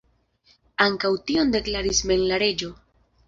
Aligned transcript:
Ankaŭ 0.85 1.11
tion 1.27 1.53
deklaris 1.57 2.01
mem 2.13 2.23
la 2.31 2.41
reĝo. 2.47 2.73